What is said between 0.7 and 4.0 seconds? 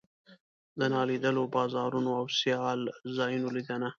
د نالیدلو بازارونو او سیال ځایونو لیدنه.